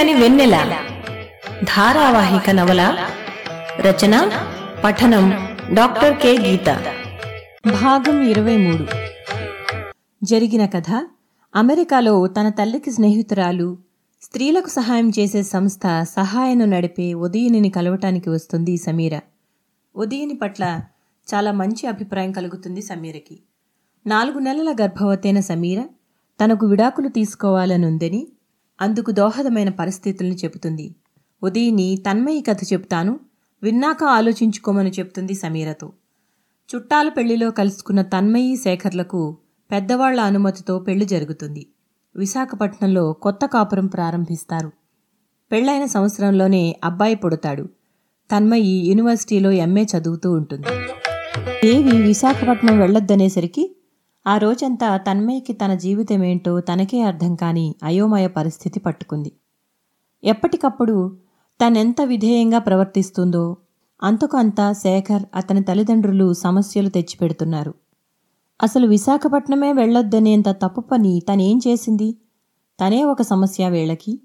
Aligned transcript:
వెచ్చగని 0.00 0.22
వెన్నెల. 0.22 0.76
ధారావాహిక 1.62 2.50
నవల 2.50 3.08
రచన 3.80 4.30
పఠనం 4.84 5.30
డాక్టర్ 5.74 6.16
కె. 6.16 6.38
గీత. 6.38 6.94
భాగం 7.66 8.22
ఇరవై 8.22 8.56
మూడు. 8.56 8.86
జరిగిన 10.22 10.66
కథ 10.66 11.06
అమెరికాలో 11.56 12.26
తన 12.26 12.48
తల్లికి 12.48 12.90
స్నేహితురాలు 12.90 13.78
స్త్రీలకు 14.22 14.68
సహాయం 14.68 15.10
చేసే 15.10 15.42
సంస్థ 15.42 16.02
సహాయను 16.02 16.64
నడిపే 16.64 17.14
ఉదయనిని 17.14 17.70
కలవటానికి 17.70 18.30
వస్తుంది 18.30 18.76
సమీర. 18.76 19.20
ఉదయని 19.96 20.34
పట్ల 20.34 20.80
చాలా 21.34 21.52
మంచి 21.52 21.86
అభిప్రాయం 21.86 22.32
కలుగుతుంది 22.32 22.82
సమీరకి. 22.82 23.40
నాలుగు 24.06 24.38
నెలల 24.38 24.76
గర్భవతైన 24.82 25.40
సమీర 25.40 25.82
తనకు 26.44 26.66
విడాకులు 26.66 27.08
తీసుకోవాలనుందని 27.08 28.28
అందుకు 28.80 29.10
దోహదమైన 29.10 29.68
పరిస్థితుల్ని 29.68 30.36
చెబుతుంది. 30.36 30.94
ఉదయని 31.42 31.98
తన్మయి 32.10 32.40
కథ 32.40 32.56
చెప్తాను 32.72 33.20
విన్నాక 33.62 34.04
ఆలోచించుకోమని 34.04 34.90
చెప్తుంది 34.90 35.34
సమీరతో. 35.34 35.92
చుట్టాల 36.74 37.08
పెళ్ళిలో 37.08 37.50
కలుసుకున్న 37.50 38.02
తన్మయి 38.02 38.56
శేఖర్లకు 38.56 39.38
పెద్దవాళ్ళ 39.72 40.20
అనుమతితో 40.20 40.78
పెళ్ళి 40.78 41.06
జరుగుతుంది. 41.06 41.66
విశాఖపట్నంలో 42.16 43.12
కొత్త 43.12 43.46
కాపురం 43.46 43.86
ప్రారంభిస్తారు. 43.86 44.72
పెళ్ళైన 45.52 45.84
సంవత్సరంలోనే 45.84 46.76
అబ్బాయి 46.84 47.14
పుడతాడు. 47.14 47.68
తన్మయి 48.30 48.88
యూనివర్సిటీలో 48.88 49.50
ఎంఏ 49.50 49.84
చదువుతూ 49.84 50.32
ఉంటుంది. 50.32 50.66
దేవి 51.64 52.02
విశాఖపట్నం 52.02 52.78
వెళ్ళొద్దనేసరికి 52.78 53.76
ఆ 54.26 54.38
రోజంతా 54.38 54.96
తన్మయ్యకి 54.96 55.52
తన 55.52 55.74
జీవితమేంటో 55.74 56.60
తనకే 56.60 57.00
అర్థం 57.00 57.34
కాని 57.34 57.74
అయోమయ 57.82 58.26
పరిస్థితి 58.26 58.80
పట్టుకుంది. 58.80 59.32
ఎప్పటికప్పుడు 60.24 61.16
తనెంత 61.60 62.00
విధేయంగా 62.02 62.58
ప్రవర్తిస్తుందో 62.58 63.56
అంతకు 64.02 64.36
అంతా 64.36 64.72
శేఖర్ 64.72 65.22
అతని 65.34 65.62
తల్లిదండ్రులు 65.62 66.32
సమస్యలు 66.32 66.88
తెచ్చిపెడుతున్నారు. 66.88 67.74
అసలు 68.62 68.86
విశాఖపట్నమే 68.86 69.72
వెళ్ళొద్దనేంత 69.72 70.48
తప్పు 70.48 70.80
పని 70.80 71.20
తనేం 71.20 71.60
చేసింది? 71.68 72.16
తనే 72.80 73.04
ఒక 73.04 73.22
సమస్య 73.22 73.68
వేళకి 73.68 74.20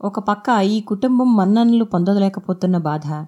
ఒక 0.00 0.18
పక్క 0.20 0.48
ఈ 0.64 0.80
కుటుంబం 0.80 1.36
మన్ననలు 1.36 1.84
పొందలేకపోతున్న 1.84 2.76
బాధ 2.78 3.26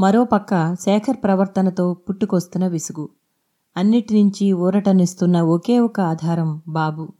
మరో 0.00 0.24
పక్క 0.24 0.76
శేఖర్ 0.80 1.16
ప్రవర్తనతో 1.24 1.94
పుట్టుకొస్తున్న 1.94 2.66
విసుగు. 2.66 3.08
అన్నిటి 3.76 4.22
నుంచి 4.22 4.52
ఊరటనిస్తున్న 4.52 5.40
ఒకే 5.40 5.78
ఒక 5.80 6.00
ఆధారం 6.00 6.62
బాబు. 6.68 7.12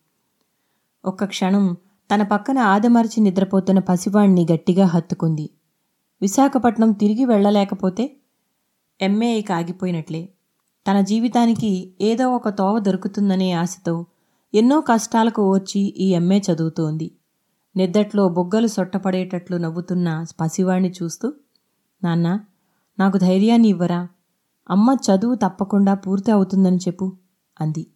ఒక్క 1.04 1.24
క్షణం 1.24 1.76
తన 2.10 2.22
పక్కన 2.22 2.58
ఆదమర్చి 2.58 3.20
నిద్రపోతున్న 3.20 3.78
పసివాణ్ణి 3.78 4.46
గట్టిగా 4.52 4.86
హత్తుకుంది. 4.86 5.50
విశాఖపట్నం 6.22 6.92
తిరిగి 6.92 7.24
వెళ్ళలేకపోతే 7.24 8.16
ఎంఏ 9.00 9.38
ఇక 9.38 9.52
ఆగిపోయినట్లే. 9.52 10.28
తన 10.86 11.00
జీవితానికి 11.00 11.94
ఏదో 12.00 12.34
ఒక 12.34 12.48
తోవ 12.48 12.78
దొరుకుతుందనే 12.78 13.52
ఆశతో 13.52 14.06
ఎన్నో 14.54 14.80
కష్టాలకు 14.80 15.42
ఓర్చి 15.42 15.80
ఈ 15.80 16.12
ఎంఏ 16.12 16.40
చదువుతోంది. 16.40 17.10
నిద్దట్లో 17.76 18.28
బొగ్గలు 18.28 18.66
సొట్టపడేటట్లు 18.66 19.56
నవ్వుతున్న 19.56 20.24
పసివాణ్ణి 20.40 20.92
చూస్తూ 21.02 21.32
నాన్న 22.04 22.40
నాకు 22.98 23.18
ధైర్యాన్ని 23.18 23.68
ఇవ్వరా? 23.68 24.08
అమ్మ 24.70 24.96
చదువు 25.06 25.34
తప్పకుండా 25.34 25.94
పూర్తి 25.94 26.30
అవుతుందని 26.32 26.76
చెప్పు 26.76 27.12
అంది. 27.60 27.86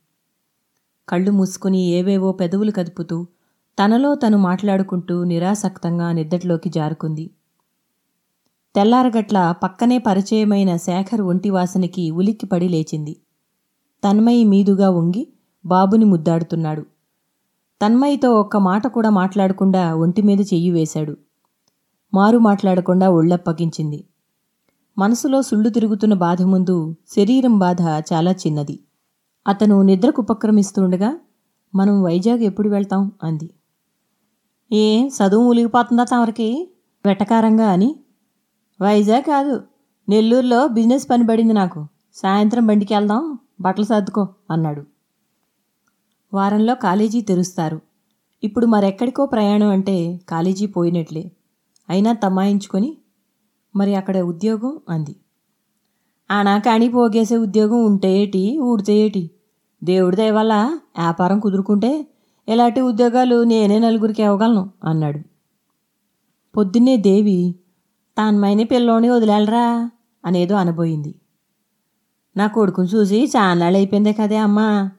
కళ్ళు 1.09 1.31
మూసుకుని 1.31 1.81
ఏవేవో 1.81 2.33
పెదవులు 2.33 2.71
కదుపుతూ 2.71 3.27
తనలో 3.79 4.15
తను 4.15 4.39
మాట్లాడుకుంటూ 4.39 5.25
నిరాసక్తంగా 5.25 6.13
నిద్దట్లోకి 6.13 6.69
జారుకుంది. 6.69 7.31
తెల్లారగట్ల 8.75 9.55
పక్కనే 9.63 9.99
పరిచయమైన 9.99 10.77
శేఖర్ 10.77 11.21
ఒంటి 11.21 11.51
వాసనకి 11.51 12.11
ఉలిక్కిపడి 12.11 12.69
లేచింది. 12.69 13.17
తన్మయి 14.05 14.45
మీదుగా 14.45 14.91
వంగి 14.91 15.29
బాబుని 15.67 16.05
ముద్దాడుతున్నాడు. 16.05 16.83
తన్మయితో 17.83 18.41
ఒక్క 18.41 18.57
మాట 18.57 18.87
కూడా 18.87 19.11
మాట్లాడకుండా 19.11 19.95
ఒంటి 19.95 20.23
మీద 20.23 20.41
చెయ్యి 20.41 20.71
వేశాడు. 20.71 21.17
మారు 22.15 22.39
మాట్లాడకుండా 22.39 23.11
ఒళ్ళప్పగించింది. 23.11 24.05
మనసులో 24.99 25.43
సుళ్ళు 25.43 25.69
తిరుగుతున్న 25.69 26.15
బాధ 26.15 26.43
ముందు 26.43 26.97
శరీరం 27.17 27.59
బాధ 27.59 27.81
చాలా 27.83 28.31
చిన్నది. 28.31 28.81
అతను 29.49 29.83
నిద్రకు 29.83 30.23
ఉపక్రమిస్తుండగా 30.23 31.21
మనం 31.75 32.03
వైజాగ్ 32.03 32.39
ఎప్పుడు 32.39 32.69
వెళ్తాం? 32.69 33.13
అంది. 33.23 33.51
ఏ 34.73 35.09
చదువు 35.09 35.45
ములిగిపోతుందా 35.45 36.05
తమరికి? 36.05 36.73
వెటకారంగా 37.07 37.67
అని. 37.69 37.97
వైజాగ్ 38.83 39.23
కాదు 39.23 39.63
నెల్లూరులో 40.09 40.69
బిజినెస్ 40.69 41.11
పని 41.11 41.27
పడింది 41.27 41.53
నాకు. 41.53 41.87
సాయంత్రం 42.15 42.67
బండికి 42.67 42.95
వెళ్దాం 42.95 43.39
బట్టలు 43.61 43.85
సర్దుకో 43.85 44.29
అన్నాడు. 44.51 44.83
వారంలో 46.35 46.75
కాలేజీ 46.75 47.21
తెరుస్తారు. 47.21 47.81
ఇప్పుడు 48.45 48.67
మరెక్కడికో 48.67 49.27
ప్రయాణం 49.27 49.69
అంటే 49.69 50.21
కాలేజీ 50.29 50.67
పోయినట్లే. 50.67 51.33
అయినా 51.91 52.13
తమాయించుకొని 52.13 52.99
మరి 53.77 53.95
అక్కడ 53.95 54.17
ఉద్యోగం 54.23 54.81
అంది. 54.89 55.17
ఆనా 56.31 56.59
కానీ 56.59 56.89
పోగేసే 56.89 57.37
ఉద్యోగం 57.37 57.85
ఉంటే 57.85 58.13
ఏటి? 58.19 58.59
ఊడితే 58.61 58.97
ఏటి? 58.97 59.31
దేవుడి 59.85 60.17
దయవల్ల 60.17 60.53
వ్యాపారం 60.99 61.41
కుదురుకుంటే 61.41 62.07
ఇలాంటి 62.49 62.81
ఉద్యోగాలు 62.81 63.45
నేనే 63.45 63.79
నలుగురికి 63.79 64.23
ఇవ్వగలను 64.23 64.71
అన్నాడు. 64.85 65.19
పొద్దున్నే 66.57 66.97
దేవి 66.97 67.55
తాన్మైనే 68.17 68.65
పిల్లోని 68.65 69.11
వదిలేలరా 69.11 69.91
అనేదో 70.25 70.55
అనబోయింది. 70.55 71.15
నా 72.37 72.47
కొడుకుని 72.47 72.89
చూసి 72.89 73.33
చాలాళ్ళు 73.37 73.77
అయిపోయిందే 73.79 74.13
కదే 74.13 74.37
అమ్మా. 74.37 74.91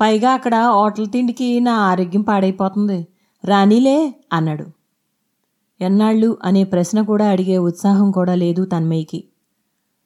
పైగా 0.00 0.30
అక్కడ 0.32 0.54
హోటల్ 0.54 1.08
తిండికి 1.12 1.60
నా 1.60 1.74
ఆరోగ్యం 1.78 2.22
పాడైపోతుంది. 2.22 3.06
రానీలే 3.44 4.14
అన్నాడు. 4.32 4.66
ఎన్నాళ్ళు 5.82 6.38
అనే 6.44 6.64
ప్రశ్న 6.64 7.02
కూడా 7.02 7.26
అడిగే 7.30 7.58
ఉత్సాహం 7.58 8.10
కూడా 8.10 8.34
లేదు 8.34 8.64
తన్మయ్యకి. 8.64 9.20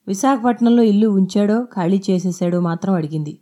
విశాఖపట్నంలో 0.07 0.83
ఇల్లు 0.83 1.07
ఉంచాడో 1.07 1.57
ఖాళీ 1.63 2.01
చేసేసాడో 2.09 2.59
మాత్రం 2.59 2.93
అడిగింది. 2.93 3.33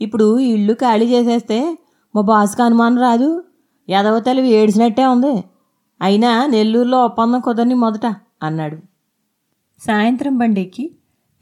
ఇప్పుడు 0.00 0.38
ఈ 0.38 0.48
ఇల్లు 0.52 0.74
ఖాళీ 0.74 1.06
చేసేస్తే 1.06 1.78
మా 2.14 2.22
బాస్కి 2.22 2.62
అనుమానం 2.62 2.98
రాదు. 2.98 3.44
ఎదవ 3.88 4.20
తెలివి 4.20 4.48
ఏడిసినట్టే 4.48 5.06
ఉంది. 5.06 5.44
అయినా 6.02 6.46
నెల్లూరులో 6.46 7.04
ఒప్పందం 7.04 7.40
కుదరని 7.40 7.74
మొదట 7.74 8.06
అన్నాడు. 8.42 8.76
సాయంత్రం 9.80 10.38
బండెక్కి 10.38 10.84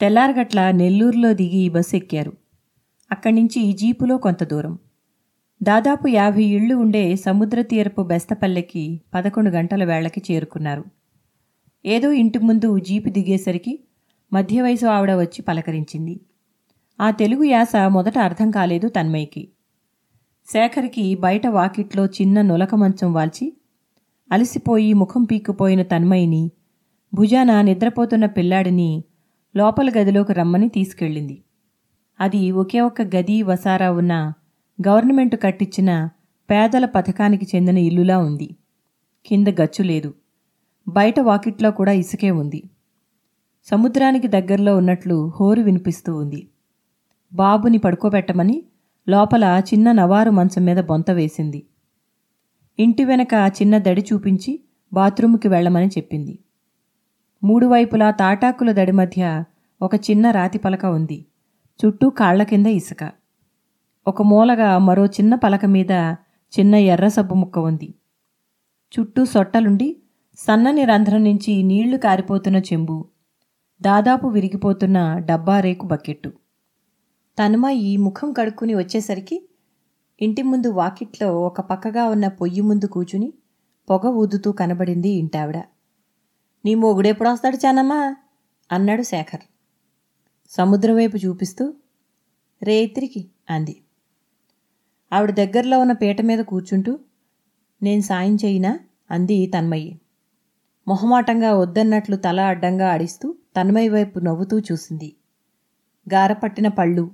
తెల్లారగట్ల 0.01 0.71
నెల్లూరులో 0.71 1.33
దిగి 1.33 1.69
బస్సు 1.69 1.97
ఎక్కారు. 1.97 2.33
అక్కడి 3.11 3.35
నుంచి 3.35 3.73
జీపులో 3.73 4.17
కొంత 4.17 4.45
దూరం. 4.45 4.79
దాదాపు 5.63 6.09
యాభై 6.09 6.43
ఇళ్ళు 6.43 6.75
ఉండే 6.75 7.17
సముద్ర 7.17 7.63
తీరపు 7.63 8.03
బెస్తపల్లెకి 8.03 9.01
పదకొండు 9.15 9.51
గంటల 9.51 9.85
వేళకి 9.85 10.33
చేరుకున్నారు. 10.33 10.85
ఏదో 11.87 12.13
ఇంటి 12.13 12.39
ముందు 12.39 12.79
జీపు 12.79 13.09
దిగేసరికి 13.09 13.85
మధ్య 14.33 14.63
వయసు 14.63 14.87
ఆవిడ 14.87 15.11
వచ్చి 15.15 15.43
పలకరించింది. 15.43 16.21
ఆ 17.01 17.11
తెలుగు 17.11 17.45
యాస 17.45 17.77
మొదట 17.89 18.19
అర్థం 18.19 18.51
కాలేదు 18.51 18.89
తన్మయ్యకి. 18.89 19.49
శేఖర్కి 20.53 21.15
బయట 21.15 21.47
వాకిట్లో 21.47 22.07
చిన్న 22.07 22.43
నులక 22.43 22.75
మంచం 22.75 23.13
వాల్చి 23.13 23.53
అలసిపోయి 24.33 24.93
ముఖం 24.93 25.25
పీక్కుపోయిన 25.25 25.83
తన్మయిని 25.83 26.51
భుజాన 27.15 27.61
నిద్రపోతున్న 27.61 28.27
పిల్లాడిని 28.27 29.05
లోపల 29.57 29.91
గదిలోకి 29.99 30.33
రమ్మని 30.33 30.69
తీసుకెళ్ళింది. 30.69 31.43
అది 32.21 32.51
ఒకే 32.51 32.81
ఒక్క 32.81 33.03
గది 33.03 33.43
వసారా 33.43 33.93
ఉన్న 33.93 34.33
గవర్నమెంట్ 34.89 35.37
కట్టించిన 35.43 36.09
పేదల 36.51 36.85
పథకానికి 36.85 37.47
చెందిన 37.57 37.79
ఇల్లులా 37.79 38.19
ఉంది. 38.19 38.57
కింద 39.27 39.47
గచ్చు 39.49 39.83
లేదు. 39.83 40.15
బయట 40.89 41.21
వాకిట్లో 41.21 41.71
కూడా 41.71 41.93
ఇసుకే 41.93 42.31
ఉంది. 42.31 42.63
సముద్రానికి 43.65 44.29
దగ్గరలో 44.29 44.77
ఉన్నట్లు 44.77 45.33
హోరు 45.41 45.61
వినిపిస్తూ 45.61 46.17
ఉంది. 46.17 46.49
బాబుని 47.33 47.79
పడుకోబెట్టమని 47.79 48.63
లోపల 49.09 49.63
చిన్న 49.75 49.93
నవారు 49.93 50.31
మంచం 50.31 50.65
మీద 50.65 50.77
బొంత 50.77 51.11
వేసింది. 51.11 51.63
ఇంటి 52.79 53.05
వెనక 53.05 53.53
చిన్న 53.63 53.79
దడి 53.79 54.05
చూపించి 54.13 54.61
బాత్రూముకి 54.93 55.49
వెళ్ళమని 55.49 55.87
చెప్పింది. 55.87 56.39
మూడు 57.45 57.67
వైపులా 57.67 58.11
తాటాకుల 58.11 58.73
దడి 58.73 58.93
మధ్య 58.93 59.45
ఒక 59.83 59.95
చిన్న 59.95 60.31
రాతి 60.31 60.59
పలక 60.59 60.87
ఉంది. 60.87 61.25
చుట్టూ 61.87 62.11
కాళ్ళ 62.11 62.43
కింద 62.43 62.67
ఇసుక. 62.67 63.20
ఒక 64.07 64.23
మూలగా 64.23 64.79
మరో 64.79 65.07
చిన్న 65.07 65.35
పలక 65.35 65.65
మీద 65.65 65.91
చిన్న 66.59 66.75
ఎర్ర 66.75 67.09
సబ్బు 67.09 67.35
ముక్క 67.35 67.59
ఉంది. 67.59 67.95
చుట్టూ 68.93 69.25
సొట్టలుండి 69.25 69.97
సన్నని 70.37 70.85
రంధ్రం 70.85 71.25
నుంచి 71.25 71.63
నీళ్ళు 71.63 71.97
కారిపోతున్న 71.97 72.57
చెంబు 72.57 73.09
దాదాపు 73.83 74.27
విరిగిపోతున్న 74.27 75.19
డబ్బా 75.19 75.61
రేకు 75.61 75.87
బకెట్టు. 75.87 76.33
ఈ 77.71 77.97
ముఖం 77.97 78.33
కడుక్కుని 78.33 78.75
వచ్చేసరికి 78.75 79.49
ఇంటి 80.21 80.43
ముందు 80.43 80.69
వాకిట్లో 80.69 81.41
ఒక 81.41 81.61
పక్కగా 81.61 82.05
ఉన్న 82.05 82.29
పొయ్యి 82.29 82.61
ముందు 82.61 82.87
కూచుని 82.87 83.33
పొగ 83.91 84.07
ఊదుతూ 84.07 84.53
కనబడింది 84.53 85.09
ఇంటావిడ. 85.09 85.57
నీ 86.65 86.75
మొగుడెప్పుడొస్తాడు 86.75 87.57
చానమ్మా? 87.57 88.17
అన్నాడు 88.73 89.03
శేఖర్. 89.03 89.41
సముద్రం 90.51 90.95
వైపు 90.95 91.17
చూపిస్తూ 91.17 91.75
రేత్రికి 92.63 93.31
అంది. 93.51 93.81
ఆవిడ 95.13 95.31
దగ్గరలో 95.31 95.81
ఉన్న 95.81 95.93
పీట 95.93 96.21
మీద 96.21 96.39
కూర్చుంటూ 96.39 96.99
నేను 97.83 98.01
సాయం 98.01 98.35
చేయినా? 98.35 98.81
అంది 99.11 99.47
తన్మయ్యి 99.47 100.01
మొహమాటంగా 100.89 101.55
వద్దన్నట్లు 101.55 102.17
తల 102.17 102.41
అడ్డంగా 102.41 102.93
ఆడిస్తూ 102.93 103.35
తన్మయ్య 103.57 103.89
వైపు 103.89 104.19
నవ్వుతూ 104.19 104.59
చూసింది. 104.59 105.13
గారపట్టిన 106.07 106.69
పళ్ళు 106.69 107.11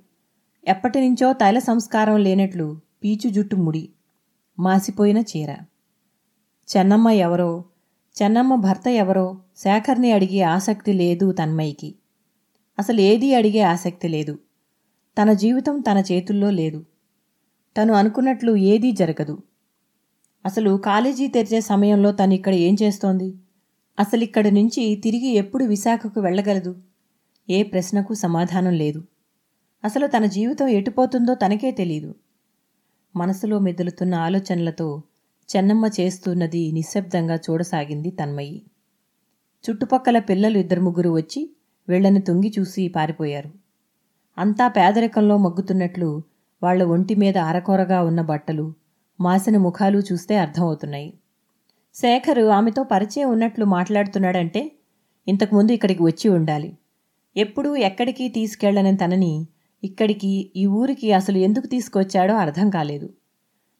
ఎప్పటినుంచో 0.66 1.32
తైల 1.32 1.58
సంస్కారం 1.58 2.16
లేనట్లు 2.16 2.66
పీచు 3.04 3.28
జుట్టు 3.30 3.56
ముడి 3.56 3.88
మాసిపోయిన 4.58 5.18
చీర. 5.18 5.50
చెన్నమ్మ 6.68 7.08
ఎవరో 7.08 7.64
చెన్నమ్మ 8.16 8.54
భర్త 8.54 8.88
ఎవరో 8.88 9.26
శేఖర్ని 9.56 10.12
అడిగే 10.12 10.40
ఆసక్తి 10.40 10.92
లేదు 10.92 11.32
తన్మయ్యకి 11.32 11.94
అసలు 12.78 13.00
ఏదీ 13.00 13.34
అడిగే 13.34 13.60
ఆసక్తి 13.60 14.08
లేదు. 14.08 14.38
తన 15.16 15.32
జీవితం 15.32 15.80
తన 15.80 15.98
చేతుల్లో 16.12 16.50
లేదు. 16.50 16.80
తను 17.76 17.92
అనుకున్నట్లు 17.92 18.56
ఏదీ 18.56 18.92
జరగదు. 18.92 19.38
అసలు 20.44 20.76
కాలేజీ 20.76 21.28
తెరిచే 21.28 21.60
సమయంలో 21.60 22.12
తను 22.12 22.34
ఇక్కడ 22.34 22.54
ఏం 22.54 22.76
చేస్తోంది? 22.82 23.34
అసలు 23.98 24.24
ఇక్కడి 24.24 24.50
నుంచి 24.50 24.96
తిరిగి 24.96 25.28
ఎప్పుడు 25.28 25.64
విశాఖకు 25.64 26.20
వెళ్ళగలదు? 26.20 26.76
ఏ 27.50 27.62
ప్రశ్నకు 27.62 28.14
సమాధానం 28.14 28.72
లేదు. 28.72 29.04
అసలు 29.84 30.06
తన 30.06 30.24
జీవితం 30.26 30.68
ఎటుపోతుందో 30.68 31.34
తనకే 31.34 31.70
తెలీదు. 31.70 32.14
మనసులో 33.16 33.58
మెదులుతున్న 33.58 34.14
ఆలోచనలతో 34.14 35.02
చెన్నమ్మ 35.56 35.86
చేస్తున్నది 36.00 36.72
నిశ్శబ్దంగా 36.72 37.36
చూడసాగింది 37.36 38.10
తన్మయ్యి 38.10 38.62
చుట్టుపక్కల 39.64 40.18
పిల్లలు 40.18 40.58
ఇద్దరు 40.58 40.80
ముగ్గురు 40.80 41.10
వచ్చి 41.10 41.50
వీళ్ళని 41.88 42.20
తొంగి 42.20 42.52
చూసి 42.58 42.88
పారిపోయారు. 42.88 43.50
అంతా 44.38 44.68
పేదరికంలో 44.68 45.38
మగ్గుతున్నట్లు 45.38 46.22
వాళ్ళ 46.62 46.82
ఒంటి 46.82 47.14
మీద 47.14 47.38
అరకొరగా 47.38 48.02
ఉన్న 48.02 48.20
బట్టలు 48.20 48.72
మాసిన 49.20 49.56
ముఖాలు 49.56 49.98
చూస్తే 49.98 50.36
అర్థమవుతున్నాయి. 50.36 51.14
శేఖరు 51.94 52.44
ఆమెతో 52.46 52.82
పరిచయం 52.82 53.30
ఉన్నట్లు 53.30 53.64
మాట్లాడుతున్నాడంటే 53.64 54.72
ఇంతకుముందు 55.28 55.72
ఇక్కడికి 55.72 56.02
వచ్చి 56.02 56.28
ఉండాలి. 56.28 56.76
ఎప్పుడూ 57.36 57.76
ఎక్కడికి 57.76 58.28
తీసుకెళ్ళని 58.28 58.96
తనని 58.96 59.46
ఇక్కడికి 59.84 60.50
ఈ 60.56 60.66
ఊరికి 60.66 61.12
అసలు 61.12 61.38
ఎందుకు 61.38 61.66
తీసుకొచ్చాడో 61.66 62.34
అర్థం 62.34 62.70
కాలేదు. 62.70 63.08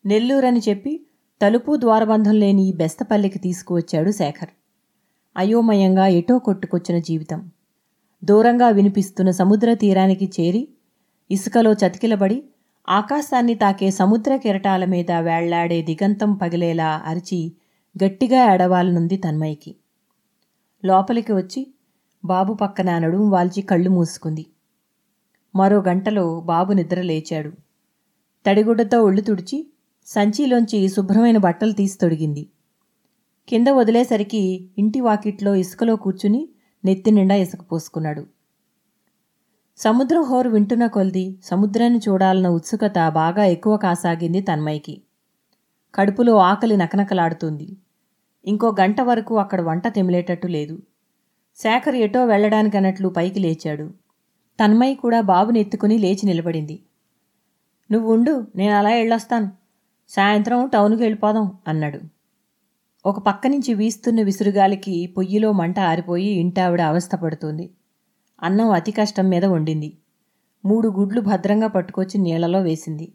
నెల్లూరని 0.06 0.61
చెప్పి 0.69 1.06
తలుపు 1.43 1.76
ద్వారబంధం 1.76 2.34
లేని 2.34 2.62
ఈ 2.62 2.73
బెస్తపల్లికి 2.73 3.38
తీసుకువచ్చాడు 3.38 4.11
శేఖర్. 4.11 4.50
అయోమయంగా 5.37 6.06
ఎటో 6.06 6.38
కొట్టుకొచ్చిన 6.38 6.99
జీవితం. 6.99 7.50
దూరంగా 8.25 8.69
వినిపిస్తున్న 8.69 9.31
సముద్ర 9.31 9.75
తీరానికి 9.75 10.26
చేరి 10.40 10.69
ఇసుకలో 11.31 11.73
చతికిలబడి 11.73 12.43
ఆకాశాన్ని 12.88 13.55
తాకే 13.55 13.91
సముద్ర 13.91 14.37
కెరటాల 14.37 14.85
మీద 14.85 15.11
వేళ్ళాడే 15.11 15.83
దిగంతం 15.83 16.35
పగిలేలా 16.35 17.03
అరిచి 17.06 17.53
గట్టిగా 18.05 18.55
ఏడవాలనుంది 18.55 19.17
తన్మయ్యకి. 19.17 19.75
లోపలికి 20.85 21.33
వచ్చి 21.33 21.67
బాబు 22.25 22.55
పక్కన 22.55 22.99
నడుము 22.99 23.31
వాల్చి 23.31 23.62
కళ్ళు 23.62 23.91
మూసుకుంది. 23.91 24.47
మరో 25.56 25.83
గంటలో 25.83 26.41
బాబు 26.41 26.73
నిద్ర 26.73 27.00
లేచాడు. 27.00 27.53
తడిగుడ్డతో 28.47 29.03
ఒళ్ళు 29.03 29.21
తుడిచి 29.21 29.67
సంచిలోంచి 30.06 30.88
శుభ్రమైన 30.88 31.37
బట్టలు 31.37 31.73
తీసి 31.73 31.99
తొడిగింది. 31.99 32.47
కింద 33.49 33.69
వదిలేసరికి 33.69 34.71
ఇంటి 34.79 35.00
వాకిట్లో 35.00 35.55
ఇసుకలో 35.55 35.97
కూర్చుని 35.97 36.49
నెత్తి 36.85 37.11
నిండా 37.11 37.35
ఇసుక 37.35 37.73
పోసుకున్నాడు. 37.73 38.36
సముద్రం 39.78 40.23
హోరు 40.23 40.49
వింటున్న 40.49 40.87
కొలిది 40.87 41.38
సముద్రాన్ని 41.44 42.00
చూడాలన్న 42.08 42.49
ఉత్సుకత 42.49 43.08
బాగా 43.08 43.44
ఎక్కువ 43.44 43.76
కాసాగింది 43.76 44.40
తన్మయ్యకి. 44.40 45.02
కడుపులో 45.94 46.37
ఆకలి 46.37 46.76
నకనకలాడుతుంది. 46.76 47.76
ఇంకో 48.44 48.76
గంట 48.81 49.00
వరకు 49.00 49.38
అక్కడ 49.38 49.61
వంట 49.61 49.88
తెమిలేటట్టు 49.88 50.46
లేదు. 50.46 50.78
శేఖర్ 51.56 51.94
ఎటో 51.94 52.25
వెళ్ళడానికన్నట్లు 52.25 53.08
పైకి 53.08 53.40
లేచాడు. 53.40 53.90
తన్మయ్య 54.61 54.94
కూడా 54.94 55.20
బాబుని 55.20 55.61
ఎత్తుకుని 55.61 55.99
లేచి 55.99 56.26
నిలబడింది. 56.26 56.78
నువ్వు 57.90 58.12
ఉండు 58.12 58.46
నేను 58.56 58.75
అలా 58.75 58.90
వెళ్ళొస్తాను 58.90 59.49
సాయంత్రం 60.08 60.69
టౌన్కి 60.69 61.02
వెళ్ళిపోదాం 61.02 61.52
అన్నాడు. 61.69 62.00
ఒక 63.06 63.19
పక్క 63.19 63.46
నుంచి 63.46 63.75
వీస్తున్న 63.75 64.23
విసురుగాలికి 64.23 65.14
పొయ్యిలో 65.17 65.52
మంట 65.52 65.78
ఆరిపోయి 65.78 66.26
ఇంటావిడ 66.26 66.81
అవస్థపడుతుంది. 66.81 67.70
అన్నం 68.43 68.71
అతి 68.71 68.93
కష్టం 68.93 69.29
మీద 69.29 69.44
వండింది. 69.44 69.99
మూడు 70.65 70.88
గుడ్లు 70.88 71.21
భద్రంగా 71.21 71.67
పట్టుకొచ్చి 71.67 72.21
నీళ్ళలో 72.21 72.61
వేసింది. 72.61 73.12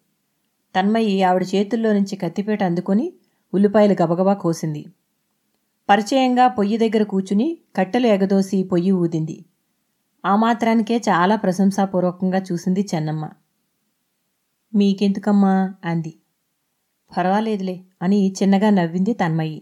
తన్మయ్యి 0.76 1.24
ఆవిడ 1.24 1.46
చేతుల్లో 1.56 1.94
నుంచి 1.94 2.16
కత్తిపేట 2.16 2.64
అందుకొని 2.64 3.14
ఉల్లిపాయలు 3.54 3.96
గబగబా 4.04 4.34
కోసింది. 4.34 4.86
పరిచయంగా 5.90 6.48
పొయ్యి 6.48 6.78
దగ్గర 6.78 7.04
కూచుని 7.04 7.58
కట్టెలు 7.76 8.08
ఎగదోసి 8.08 8.64
పొయ్యి 8.64 8.92
ఊదింది. 8.92 9.46
ఆ 10.26 10.36
మాత్రానికే 10.36 10.98
చాలా 10.98 11.36
ప్రశంసాపూర్వకంగా 11.36 12.44
చూసింది 12.52 12.88
చెన్నమ్మ. 12.96 13.30
మీకెందుకమ్మా? 14.76 15.74
అంది. 15.86 16.14
పర్వాలేదులే 17.18 17.80
అని 18.02 18.34
చిన్నగా 18.44 18.70
నవ్వింది 18.70 19.14
తన్మయ్యి. 19.14 19.62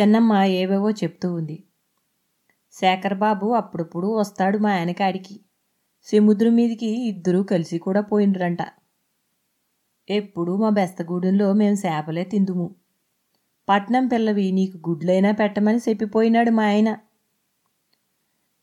చెన్నమ్మ 0.00 0.32
ఏవేవో 0.32 0.90
చెప్తూ 0.90 1.34
ఉంది. 1.34 1.64
శేఖర్ 2.80 3.14
బాబు 3.14 3.46
అప్పుడప్పుడు 3.46 4.06
వస్తాడు 4.06 4.58
మా 4.58 4.70
ఆయనకాడికి 4.72 5.40
సముద్రం 6.06 6.54
మీదికి 6.54 6.86
ఇద్దరూ 6.86 7.42
కలిసి 7.42 7.78
కూడా 7.78 8.00
పోయినరంట 8.00 8.58
ఎప్పుడు 10.10 10.56
మా 10.56 10.68
బెస్తగూడెంలో 10.68 11.52
మేము 11.52 11.76
చేపలే 11.86 12.24
తిందుము. 12.24 12.74
పట్నం 13.68 14.06
పిల్లవి 14.06 14.52
నీకు 14.52 14.90
గుడ్లైనా 14.90 15.32
పెట్టమని 15.32 15.78
చెప్పిపోయినాడు 15.78 16.50
మా 16.50 16.64
ఆయన. 16.64 16.98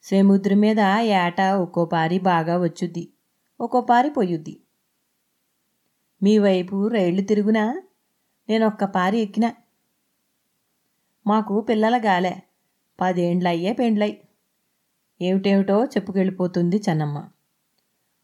సముద్రం 0.03 0.59
మీద 0.59 0.79
ఏటా 1.01 1.57
ఒక్కో 1.57 1.85
పారి 1.85 2.19
బాగా 2.19 2.57
వచ్చుద్ది 2.57 3.07
ఒక్కో 3.59 3.81
పారి 3.81 4.09
పొయ్యుద్ది 4.09 4.55
మీ 6.23 6.37
వైపు 6.37 6.87
రైళ్ళు 6.87 7.21
తిరుగునా? 7.21 7.81
నేను 8.49 8.67
ఒక్క 8.67 8.83
పారి 8.85 9.17
ఎక్కినా. 9.17 9.53
మాకు 11.27 11.61
పిల్లల 11.61 12.01
గాలే. 12.05 12.35
పదేండ్లయ్యే 12.99 13.73
పెండ్లై. 13.73 14.17
ఏమిటేమిటో 15.21 15.85
చెప్పుకెళ్ళిపోతుంది 15.85 16.81
చెన్నమ్మ. 16.89 17.29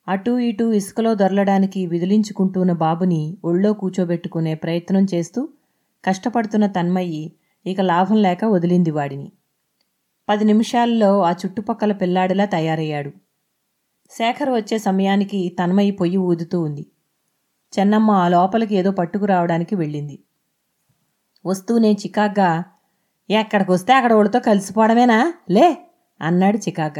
అటూ 0.08 0.38
ఇటూ 0.40 0.74
ఇసుకలో 0.74 1.16
దొరలడానికి 1.16 1.86
విదిలించుకుంటున్న 1.86 2.72
బాబుని 2.72 3.38
ఒళ్ళో 3.46 3.74
కూచోబెట్టుకునే 3.74 4.56
ప్రయత్నం 4.56 5.08
చేస్తూ 5.13 5.50
కష్టపడుతున్న 6.06 6.66
తన్మయ్యి 6.66 7.32
ఇక 7.66 7.82
లాభం 7.82 8.16
లేక 8.16 8.46
వదిలింది 8.46 8.92
వాడిని. 8.92 9.32
పది 10.30 10.44
నిమిషాల్లో 10.44 11.22
ఆ 11.22 11.32
చుట్టుపక్కల 11.32 11.92
పిల్లాడిలా 11.92 12.46
తయారయ్యాడు. 12.46 13.12
శేఖర్ 14.10 14.50
వచ్చే 14.50 14.78
సమయానికి 14.78 15.56
తన్మయ్యి 15.60 15.92
పొయ్యి 15.92 16.18
ఊదుతూ 16.18 16.62
ఉంది. 16.62 16.86
చెన్నమ్మ 17.80 18.12
ఆ 18.12 18.28
లోపలికి 18.28 18.75
ఏదో 18.75 18.92
పట్టుకురావడానికి 18.92 19.75
వెళ్ళింది. 19.75 20.20
వస్తూనే 21.46 21.94
చికాగ్గా 21.94 22.63
ఎక్కడికి 23.32 23.72
వస్తే 23.72 23.94
అక్కడ 23.94 24.14
వాళ్ళతో 24.14 24.40
కలిసిపోవడమేనా? 24.40 25.34
లే 25.52 25.78
అన్నాడు 26.22 26.58
చికాక 26.58 27.00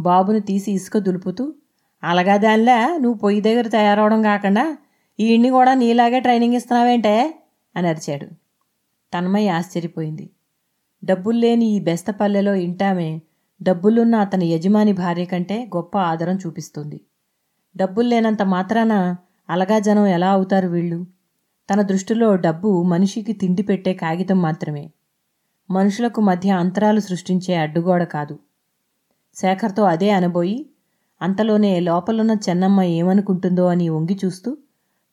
బాబును 0.00 0.38
తీసి 0.38 0.72
ఇసుక 0.72 0.98
దులుపుతూ 0.98 1.52
అలాగా 2.04 2.36
దానిలా 2.36 2.98
నువ్వు 2.98 3.18
పొయ్యి 3.18 3.40
దగ్గర 3.40 3.68
తయారవడం 3.68 4.22
కాకుండా 4.22 4.76
ఈయన్ని 5.20 5.50
కూడా 5.50 5.74
నీలాగే 5.74 6.20
ట్రైనింగ్ 6.20 6.54
ఇస్తున్నావేంటే? 6.54 7.34
అని 7.76 7.88
అరిచాడు. 7.88 8.26
తన్మయ్య 9.14 9.50
ఆశ్చర్యపోయింది. 9.50 10.30
డబ్బులు 11.04 11.38
లేని 11.38 11.66
ఈ 11.66 11.80
బెస్తపల్లెలో 11.80 12.54
ఇంటామే 12.54 13.22
డబ్బులున్న 13.62 14.14
అతని 14.16 14.46
యజమాని 14.46 14.92
భార్య 14.92 15.24
కంటే 15.24 15.70
గొప్ప 15.76 15.98
ఆదరం 15.98 16.36
చూపిస్తుంది. 16.36 17.00
డబ్బులు 17.76 18.08
లేనంత 18.08 18.42
మాత్రాన 18.42 19.16
అలగా 19.50 19.78
జనం 19.78 20.06
ఎలా 20.06 20.30
అవుతారు 20.30 20.68
వీళ్ళు? 20.68 21.06
తన 21.70 21.82
దృష్టిలో 21.82 22.36
డబ్బు 22.36 22.82
మనిషికి 22.82 23.32
తిండి 23.32 23.62
పెట్టే 23.62 23.94
కాగితం 23.94 24.42
మాత్రమే. 24.42 24.90
మనుషులకు 25.70 26.20
మధ్య 26.20 26.50
అంతరాలు 26.50 27.00
సృష్టించే 27.00 27.54
అడ్డుగోడ 27.54 28.02
కాదు. 28.04 28.38
శేఖర్తో 29.34 29.82
అదే 29.82 30.10
అనబోయి 30.10 30.66
అంతలోనే 31.22 31.80
లోపలున్న 31.80 32.36
చెన్నమ్మ 32.48 32.82
ఏమనుకుంటుందో 32.82 33.66
అని 33.66 33.88
వంగి 33.88 34.18
చూస్తూ 34.24 34.56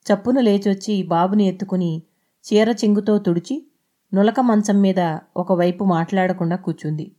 చప్పున 0.05 0.39
లేచొచ్చి 0.39 1.03
బాబుని 1.03 1.47
ఎత్తుకుని 1.47 2.01
చీర 2.45 2.69
చెంగుతో 2.69 3.17
తుడిచి 3.17 3.65
నులక 4.13 4.39
మంచం 4.39 4.81
మీద 4.81 5.19
ఒకవైపు 5.37 5.83
మాట్లాడకుండా 5.83 6.55
కూర్చుంది. 6.55 7.11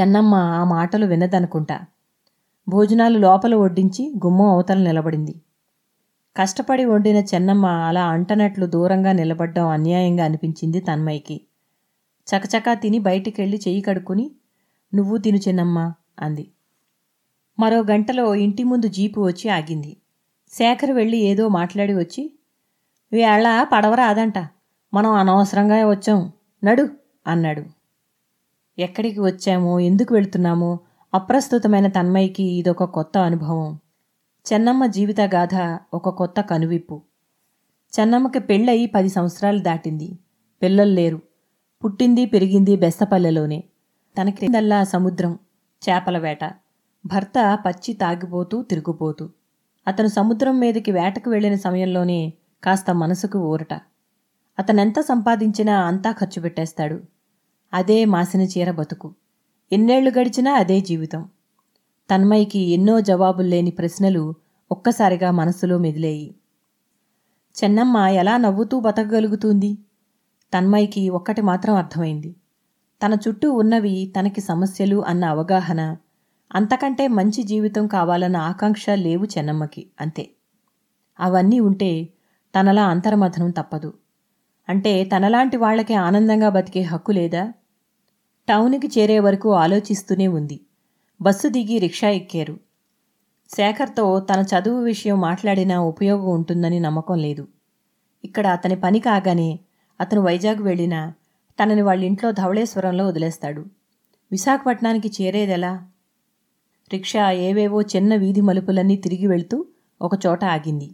చెన్నమ్మ 0.00 0.34
ఆ 0.34 0.64
మాటలు 0.64 1.06
వినదనుకుంటా. 1.06 1.80
భోజనాలు 2.68 3.18
లోపల 3.18 3.54
వడ్డించి 3.54 4.12
గుమ్మం 4.26 4.46
అవతల 4.46 4.78
నిలబడింది. 4.78 5.34
కష్టపడి 6.36 6.84
వండిన 6.84 7.16
చెన్నమ్మ 7.16 7.66
అలా 7.66 8.06
అంటనట్లు 8.06 8.66
దూరంగా 8.66 9.12
నిలబడ్డం 9.12 9.68
అన్యాయంగా 9.68 10.24
అనిపించింది 10.24 10.80
తన్మయ్యకి. 10.80 11.40
చకచకా 12.28 12.74
తిని 12.74 12.98
బయటికెళ్ళి 12.98 13.56
చెయ్యి 13.56 13.82
కడుక్కుని 13.82 14.30
నువ్వు 14.94 15.16
తిను 15.16 15.36
చిన్నమ్మ 15.36 15.92
అంది. 16.20 16.50
మరో 17.58 17.80
గంటలో 17.80 18.34
ఇంటి 18.34 18.64
ముందు 18.64 18.88
జీపు 18.88 19.20
వచ్చి 19.20 19.48
ఆగింది. 19.48 19.96
శేఖర్ 20.50 20.90
వెళ్ళి 20.90 21.18
ఏదో 21.18 21.48
మాట్లాడి 21.48 21.94
వచ్చి 21.94 22.38
వేళ 23.12 23.66
పడవ 23.72 23.94
రాదంట 23.94 24.38
మనం 24.94 25.10
అనవసరంగా 25.12 25.88
వచ్చాం 25.88 26.32
నడు 26.64 26.88
అన్నాడు. 27.26 27.62
ఎక్కడికి 28.78 29.20
వచ్చామో 29.20 29.80
ఎందుకు 29.80 30.14
వెళుతున్నామో? 30.14 30.78
అప్రస్తుతమైన 31.14 31.86
తన్మయ్యకి 31.86 32.42
ఇదొక 32.42 32.84
కొత్త 32.84 33.18
అనుభవం. 33.18 33.78
చెన్నమ్మ 34.52 34.86
జీవిత 34.86 35.20
గాథ 35.20 35.78
ఒక 35.94 36.08
కొత్త 36.08 36.40
కనువిప్పు. 36.40 37.02
చెన్నమ్మకి 38.00 38.38
పెళ్ళయి 38.38 38.86
పది 38.86 39.08
సంవత్సరాలు 39.08 39.58
దాటింది. 39.58 40.18
పిల్లలు 40.62 40.90
లేరు. 40.90 41.22
పుట్టింది 41.84 42.26
పెరిగింది 42.26 42.76
బెస్తపల్లెలోనే. 42.76 43.64
తనకి 44.16 44.48
దల్లా 44.48 44.84
సముద్రం 44.84 45.38
చేపల 45.82 46.18
వేట. 46.18 46.44
భర్త 47.06 47.58
పచ్చి 47.66 47.94
తాగిపోతూ 47.94 48.62
తిరుగుపోతూ 48.62 49.28
అతను 49.88 50.06
సముద్రం 50.06 50.58
మీదకి 50.58 50.90
వేటకు 50.90 51.30
వెళ్ళిన 51.30 51.54
సమయంలోనే 51.54 52.32
కాస్త 52.64 52.90
మనసుకు 52.90 53.38
ఊరట. 53.38 53.74
అతనెంత 54.58 55.00
సంపాదించినా 55.00 55.80
అంతా 55.80 56.12
ఖర్చు 56.12 56.42
పెట్టేస్తాడు. 56.42 57.00
అదే 57.74 58.04
మాసిన 58.04 58.40
చీర 58.40 58.70
బతుకు. 58.70 59.14
ఎన్నేళ్ళు 59.72 60.10
గడిచినా 60.18 60.52
అదే 60.52 60.80
జీవితం. 60.80 61.28
తన్మయ్యకి 62.10 62.58
ఎన్నో 62.58 63.00
జవాబుల్లేని 63.00 63.70
ప్రశ్నలు 63.70 64.34
ఒక్కసారిగా 64.72 65.30
మనసులో 65.30 65.78
మెదిలేయి. 65.78 66.34
చెన్నమ్మ 67.64 67.96
ఎలా 67.96 68.36
నవ్వుతూ 68.36 68.80
బతకగలుగుతుంది? 68.80 69.78
తన్మయ్యకి 70.54 71.08
ఒక్కటి 71.08 71.42
మాత్రం 71.42 71.74
అర్థమైంది. 71.74 72.36
తన 73.06 73.16
చుట్టూ 73.28 73.52
ఉన్నవి 73.52 74.12
తనకి 74.20 74.40
సమస్యలు 74.40 75.04
అన్న 75.04 75.24
అవగాహన 75.24 75.96
అంతకంటే 76.54 77.08
మంచి 77.08 77.42
జీవితం 77.42 77.86
కావాలన్న 77.86 78.36
ఆకాంక్ష 78.36 78.90
లేవు 78.90 79.24
చెన్నమ్మకి 79.24 79.86
అంతే. 80.00 80.30
అవన్నీ 81.20 81.60
ఉంటే 81.60 82.08
తనలా 82.60 82.86
అంతర్మథనం 82.86 83.50
తప్పదు. 83.50 83.94
అంటే 84.68 85.04
తనలాంటి 85.04 85.56
వాళ్ళకి 85.56 85.94
ఆనందంగా 85.94 86.48
బతికే 86.48 86.82
హక్కు 86.82 87.12
లేదా? 87.12 87.52
టౌన్కి 88.48 89.00
చేరే 89.00 89.20
వరకు 89.20 89.52
ఆలోచిస్తూనే 89.54 90.28
ఉంది. 90.28 90.60
బస్సు 91.22 91.48
దిగి 91.48 91.78
రిక్షా 91.78 92.08
ఎక్కారు. 92.08 92.60
శేఖర్తో 93.50 94.20
తన 94.20 94.40
చదువు 94.40 94.82
విషయం 94.82 95.20
మాట్లాడినా 95.20 95.80
ఉపయోగం 95.80 96.30
ఉంటుందని 96.30 96.80
నమ్మకం 96.80 97.18
లేదు. 97.18 97.48
ఇక్కడ 98.24 98.46
అతని 98.46 98.76
పని 98.76 98.98
కాగానే 98.98 99.58
అతను 100.00 100.20
వైజాగ్ 100.20 100.62
వెళ్ళినా 100.62 101.14
తనని 101.62 101.82
వాళ్ళ 101.82 102.04
ఇంట్లో 102.04 102.30
ధవళేశ్వరంలో 102.30 103.06
వదిలేస్తాడు. 103.06 103.64
విశాఖపట్నానికి 104.32 105.22
చేరేదెలా? 105.22 105.88
రిక్షా 106.92 107.30
ఏవేవో 107.30 107.82
చిన్న 107.82 108.16
వీధి 108.16 108.40
మలుపులన్నీ 108.40 108.96
తిరిగి 108.96 109.26
వెళ్తూ 109.26 109.66
ఒకచోట 110.02 110.44
ఆగింది. 110.44 110.90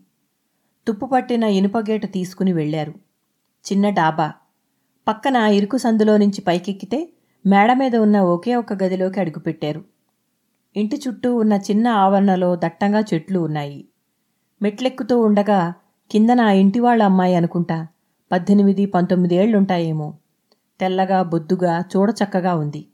తుప్పుపట్టిన 0.86 1.44
ఇనుపగేట 1.44 2.12
తీసుకుని 2.12 2.52
వెళ్ళారు 2.52 2.94
చిన్న 3.64 3.88
డాబా. 3.90 4.32
పక్కన 5.08 5.36
ఇరుకు 5.36 5.76
సందులో 5.76 6.16
నుంచి 6.16 6.40
పైకెక్కితే 6.40 7.12
మేడ 7.46 7.72
మీద 7.72 7.96
ఉన్న 7.96 8.20
ఒకే 8.20 8.54
ఒక 8.54 8.82
గదిలోకి 8.82 9.20
అడుగుపెట్టారు. 9.20 9.84
ఇంటి 10.76 11.00
చుట్టూ 11.08 11.36
ఉన్న 11.36 11.52
చిన్న 11.52 11.88
ఆవరణలో 11.88 12.56
దట్టంగా 12.56 13.00
చెట్లు 13.00 13.38
ఉన్నాయి. 13.38 13.84
మెట్లెక్కుతూ 14.62 15.20
ఉండగా 15.20 15.74
కిందన 16.10 16.40
ఆ 16.40 16.50
ఇంటి 16.50 16.80
వాళ్ళ 16.80 17.02
అమ్మాయి 17.02 17.34
అనుకుంటా 17.34 17.86
పద్దెనిమిది 18.32 18.86
పంతొమ్మిది 18.86 19.34
ఏళ్ళుంటాయేమో. 19.34 20.14
తెల్లగా 20.80 21.22
బొద్దుగా 21.22 21.84
చూడచక్కగా 21.96 22.54
ఉంది. 22.54 22.86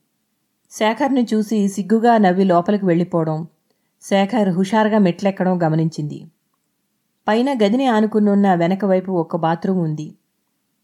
శేఖర్ని 0.71 1.27
చూసి 1.35 1.69
సిగ్గుగా 1.69 2.19
నవ్వి 2.19 2.45
లోపలికి 2.45 2.87
వెళ్ళిపోవడం 2.87 3.47
శేఖర్ 4.03 4.49
హుషారుగా 4.49 4.99
మెట్లెక్కడం 4.99 5.63
గమనించింది. 5.63 6.27
పైన 7.29 7.53
గదిని 7.53 7.87
ఆనుకునున్న 7.87 8.55
వెనక 8.55 8.85
వైపు 8.85 9.13
ఒక 9.13 9.37
బాత్రూం 9.37 9.79
ఉంది. 9.79 10.15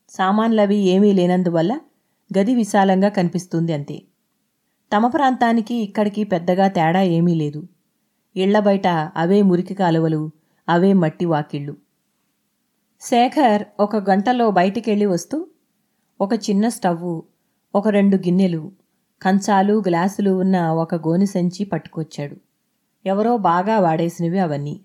సామాన్లవి 0.09 0.77
ఏమీ 0.77 1.13
లేనందువల్ల 1.13 1.81
గది 2.39 2.55
విశాలంగా 2.55 3.09
కనిపిస్తుంది 3.09 3.73
అంతే. 3.73 4.03
తమ 4.93 5.07
ప్రాంతానికి 5.07 5.75
ఇక్కడికి 5.75 6.25
పెద్దగా 6.25 6.69
తేడా 6.69 7.03
ఏమీ 7.03 7.35
లేదు. 7.35 7.63
ఇళ్ళ 8.37 8.61
బయట 8.61 8.87
అవే 9.17 9.43
మురికి 9.43 9.75
కాలువలు 9.75 10.31
అవే 10.69 10.93
మట్టి 10.93 11.25
వాకిళ్ళు. 11.25 11.77
శేఖర్ 13.01 13.65
ఒక 13.81 13.97
గంటలో 13.97 14.51
బయటికెళ్ళి 14.51 15.07
వస్తూ 15.07 15.47
ఒక 16.21 16.31
చిన్న 16.35 16.69
స్టవ్వు 16.69 17.23
ఒక 17.75 17.89
రెండు 17.89 18.17
గిన్నెలు 18.17 18.73
కంచాలు 19.23 19.83
గ్లాసులు 19.89 20.31
ఉన్న 20.31 20.61
ఒక 20.61 20.95
గోని 20.95 21.27
సంచి 21.27 21.65
పట్టుకొచ్చాడు. 21.65 22.37
ఎవరో 23.07 23.37
బాగా 23.37 23.79
వాడేసినవి 23.79 24.39
అవన్నీ. 24.39 24.81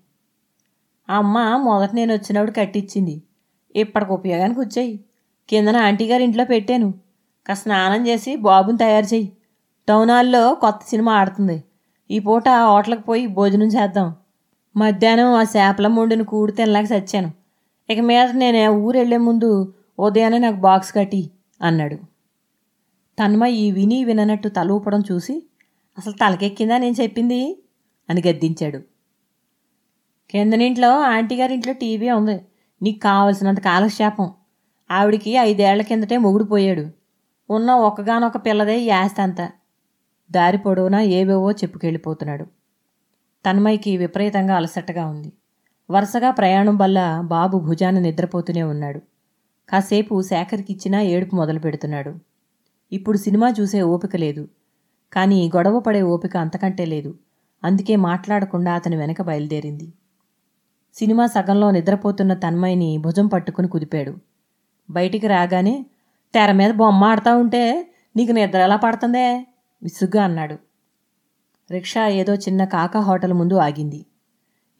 ఆ 1.10 1.18
అమ్మ 1.18 1.56
మొదట 1.56 1.94
నేను 1.94 2.12
వచ్చినప్పుడు 2.12 2.50
కట్టించింది 2.50 3.22
ఇప్పటికి 3.76 4.12
ఉపయోగానికి 4.12 4.60
వచ్చాయి. 4.60 5.04
కిందన 5.48 5.76
ఆంటీ 5.76 6.08
గారి 6.08 6.24
ఇంట్లో 6.24 6.44
పెట్టాను. 6.44 6.94
కాస్త 7.46 7.62
స్నానం 7.62 8.06
చేసి 8.06 8.36
బాబుని 8.36 8.78
తయారు 8.78 9.14
చెయ్యి. 9.14 9.32
టౌన్ 9.88 10.10
హాల్లో 10.10 10.54
కొత్త 10.54 10.80
సినిమా 10.88 11.12
ఆడుతుంది. 11.12 11.64
ఈ 12.10 12.18
పూట 12.18 12.48
హోటల్కి 12.48 13.02
పోయి 13.02 13.26
భోజనం 13.26 13.66
చేద్దాం. 13.66 14.14
మధ్యాహ్నం 14.76 15.26
ఆ 15.26 15.42
చేపల 15.42 15.86
ముండిన 15.86 16.22
కూడి 16.22 16.52
తినలేక 16.52 16.92
చచ్చాను. 16.92 17.43
ఇక 17.90 18.00
మీద 18.00 18.30
నేను 18.30 18.70
ఊరు 18.70 18.98
వెళ్ళే 18.98 19.16
ముందు 19.16 19.74
ఉదయాన్నే 19.98 20.38
నాకు 20.38 20.56
బాక్స్ 20.56 20.94
కట్టి 20.94 21.30
అన్నాడు. 21.62 21.96
తన్మయ్య 23.18 23.56
ఈ 23.56 23.70
విని 23.70 24.04
విననట్టు 24.04 24.48
తల 24.48 24.72
ఊపడం 24.72 25.02
చూసి 25.12 25.42
అసలు 25.98 26.12
తలకెక్కిందా 26.12 26.78
నేను 26.78 27.02
చెప్పింది? 27.02 27.62
అని 28.10 28.22
గద్దించాడు. 28.28 28.78
కిందనింట్లో 30.30 31.00
ఆంటీ 31.00 31.36
గారి 31.36 31.54
ఇంట్లో 31.54 31.72
టీవీ 31.72 32.10
ఉంది. 32.10 32.40
నీకు 32.82 32.98
కావలసినంత 32.98 33.60
కాలక్షేపం. 33.60 34.32
ఆవిడికి 34.90 35.30
ఐదేళ్ళ 35.30 35.82
కిందటే 35.82 36.16
మొగుడిపోయాడు 36.16 36.86
ఉన్న 37.50 37.72
ఒక్కగానొక 37.72 38.36
పిల్లదే 38.36 38.80
ఈ 38.80 38.90
అంతా 38.90 39.50
దారి 40.30 40.58
పొడవునా 40.58 41.00
ఏవేవో 41.00 41.52
చెప్పుకెళ్ళిపోతున్నాడు. 41.52 42.44
తన్మయ్యకి 43.46 43.96
విపరీతంగా 43.96 44.56
అలసటగా 44.56 45.06
ఉంది. 45.06 45.32
వరుసగా 45.90 46.30
ప్రయాణం 46.30 46.76
వల్ల 46.76 47.20
బాబు 47.24 47.58
భుజాన 47.58 47.98
నిద్రపోతూనే 47.98 48.62
ఉన్నాడు. 48.62 49.00
కాసేపు 49.68 50.22
శేఖర్కిచ్చినా 50.22 51.00
ఏడుపు 51.00 51.36
మొదలు 51.36 51.58
పెడుతున్నాడు. 51.58 52.14
ఇప్పుడు 52.92 53.18
సినిమా 53.18 53.54
చూసే 53.60 53.82
ఓపిక 53.82 54.16
లేదు. 54.16 54.48
కానీ 55.12 55.50
గొడవ 55.56 55.80
పడే 55.80 56.02
ఓపిక 56.02 56.36
అంతకంటే 56.36 56.84
లేదు. 56.84 57.14
అందుకే 57.64 57.96
మాట్లాడకుండా 57.96 58.72
అతని 58.72 58.96
వెనక 58.96 59.22
బయలుదేరింది. 59.22 59.92
సినిమా 60.94 61.26
సగంలో 61.26 61.70
నిద్రపోతున్న 61.70 62.34
తన్మయ్యని 62.34 62.98
భుజం 62.98 63.26
పట్టుకుని 63.26 63.68
కుదిపాడు. 63.68 64.14
బయటికి 64.90 65.26
రాగానే 65.26 65.86
తెర 66.34 66.52
మీద 66.52 66.70
బొమ్మ 66.70 67.04
ఆడుతూ 67.04 67.38
ఉంటే 67.38 67.92
నీకు 68.16 68.32
నిద్ర 68.32 68.58
ఎలా 68.58 68.76
పడుతుందే? 68.76 69.46
విసుగ్గా 69.82 70.24
అన్నాడు. 70.24 70.58
రిక్షా 71.70 72.08
ఏదో 72.08 72.34
చిన్న 72.34 72.64
కాకా 72.64 73.00
హోటల్ 73.00 73.32
ముందు 73.32 73.54
ఆగింది. 73.54 74.06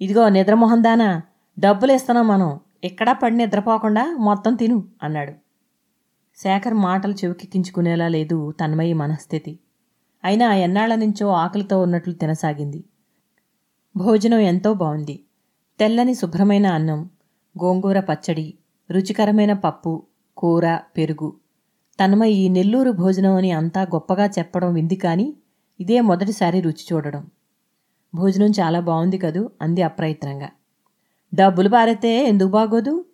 ఇదిగో 0.00 0.28
నిద్రమోహం 0.28 0.82
దానా 0.82 1.22
డబ్బులు 1.58 1.92
ఇస్తున్నాం 1.92 2.28
మనం. 2.28 2.60
ఎక్కడా 2.84 3.12
పడి 3.12 3.36
నిద్రపోకుండా 3.36 4.16
మొత్తం 4.18 4.54
తిను 4.54 4.84
అన్నాడు. 5.02 5.32
శేఖర్ 6.36 6.74
మాటలు 6.74 7.12
చెవికెక్కించుకునేలా 7.12 8.08
లేదు 8.08 8.50
తన్మయి 8.60 8.92
మనస్థితి. 8.92 9.58
అయినా 10.24 10.54
ఎన్నాళ్ళ 10.54 10.94
నుంచో 10.94 11.28
ఆకలితో 11.28 11.80
ఉన్నట్లు 11.80 12.14
తినసాగింది. 12.14 12.84
భోజనం 13.96 14.38
ఎంతో 14.38 14.74
బాగుంది 14.74 15.16
తెల్లని 15.78 16.14
శుభ్రమైన 16.14 16.66
అన్నం 16.66 17.10
గోంగూర 17.62 18.00
పచ్చడి 18.00 18.54
రుచికరమైన 18.90 19.52
పప్పు 19.52 20.02
కూర 20.36 20.78
పెరుగు. 20.96 21.34
తన్మయి 21.98 22.48
నెల్లూరు 22.48 22.90
భోజనం 22.92 23.34
అని 23.34 23.50
అంతా 23.50 23.82
గొప్పగా 23.82 24.26
చెప్పడం 24.26 24.74
వింది 24.74 24.96
కానీ 24.96 25.36
ఇదే 25.80 26.00
మొదటిసారి 26.00 26.60
రుచి 26.60 26.84
చూడడం. 26.92 27.22
భోజనం 28.14 28.50
చాలా 28.50 28.80
బాగుంది 28.80 29.18
కదూ? 29.18 29.50
అంది 29.62 29.82
అప్రయత్నంగా. 29.82 30.48
డబ్బులు 31.34 31.68
పారితే 31.68 32.28
ఎందుకు 32.28 32.48
బాగోదు? 32.48 33.04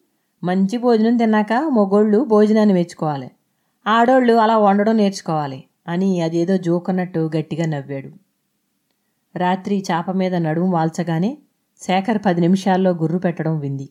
మంచి 0.44 0.78
భోజనం 0.78 1.16
తిన్నాక 1.16 1.52
మొగోళ్ళు 1.52 2.24
భోజనాన్ని 2.24 2.74
మెచ్చుకోవాలి. 2.74 3.30
ఆడోళ్ళు 3.86 4.34
అలా 4.34 4.58
వండడం 4.58 4.96
నేర్చుకోవాలి 4.96 5.64
అని 5.88 6.20
అదేదో 6.20 6.56
జోకన్నట్టు 6.56 7.30
గట్టిగా 7.36 7.66
నవ్వాడు. 7.66 8.10
రాత్రి 9.38 9.84
చాప 9.90 10.10
మీద 10.10 10.34
నడుము 10.34 10.72
వాల్చగానే 10.72 11.38
శేఖర్ 11.80 12.18
పది 12.26 12.40
నిమిషాల్లో 12.40 12.90
గుర్రు 12.90 13.18
పెట్టడం 13.18 13.58
వింది. 13.58 13.88